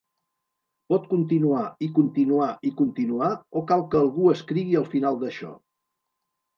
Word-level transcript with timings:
Pot 0.93 1.05
continuar, 1.11 1.65
i 1.89 1.91
continuar 1.99 2.49
i 2.71 2.73
continuar, 2.81 3.31
o 3.63 3.67
cal 3.75 3.87
que 3.93 4.03
algú 4.05 4.35
escrigui 4.35 4.83
el 4.85 4.93
final 4.99 5.25
d'això. 5.25 5.57